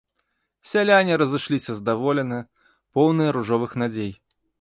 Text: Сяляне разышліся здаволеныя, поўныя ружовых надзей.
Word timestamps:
Сяляне 0.69 1.17
разышліся 1.21 1.75
здаволеныя, 1.79 2.43
поўныя 2.99 3.29
ружовых 3.37 3.71
надзей. 3.83 4.11